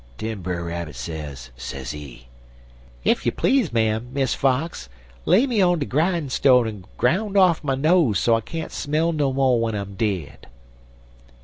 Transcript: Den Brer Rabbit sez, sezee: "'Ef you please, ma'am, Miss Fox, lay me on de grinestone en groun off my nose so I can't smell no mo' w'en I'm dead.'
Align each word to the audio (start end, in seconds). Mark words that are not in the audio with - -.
Den 0.17 0.41
Brer 0.41 0.63
Rabbit 0.65 0.95
sez, 0.95 1.51
sezee: 1.55 2.25
"'Ef 3.05 3.23
you 3.23 3.31
please, 3.31 3.71
ma'am, 3.71 4.09
Miss 4.11 4.33
Fox, 4.33 4.89
lay 5.25 5.45
me 5.45 5.61
on 5.61 5.77
de 5.77 5.85
grinestone 5.85 6.67
en 6.67 6.85
groun 6.97 7.37
off 7.37 7.63
my 7.63 7.75
nose 7.75 8.17
so 8.17 8.33
I 8.33 8.41
can't 8.41 8.71
smell 8.71 9.11
no 9.11 9.31
mo' 9.31 9.53
w'en 9.59 9.75
I'm 9.75 9.93
dead.' 9.93 10.47